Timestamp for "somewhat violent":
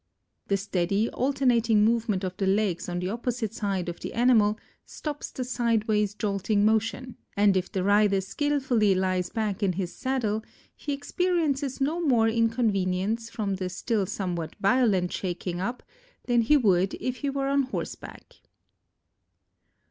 14.07-15.13